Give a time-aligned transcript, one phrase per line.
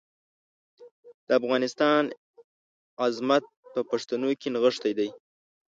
[1.27, 2.03] د افغانستان
[3.05, 5.09] عظمت په پښتنو کې نغښتی دی.